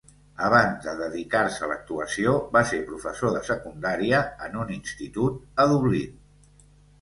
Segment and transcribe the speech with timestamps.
[0.43, 6.19] Abans de dedicar-se a l'actuació va ser professor de secundària en un institut a Dublín.